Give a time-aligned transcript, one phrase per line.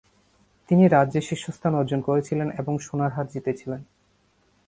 [0.69, 3.81] তিনি রাজ্যে শীর্ষস্থান অর্জন করেছিলেন এবং সোনার হার জিতেছিলেন।